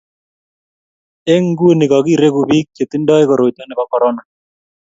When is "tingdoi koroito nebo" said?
2.91-3.83